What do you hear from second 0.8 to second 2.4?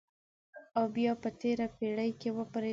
بیا په تېره پېړۍ کې